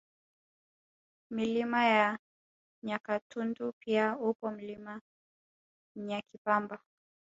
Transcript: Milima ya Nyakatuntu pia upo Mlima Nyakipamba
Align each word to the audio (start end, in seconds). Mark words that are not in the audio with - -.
Milima 1.29 1.85
ya 1.85 2.19
Nyakatuntu 2.83 3.73
pia 3.79 4.17
upo 4.17 4.51
Mlima 4.51 5.01
Nyakipamba 5.95 6.79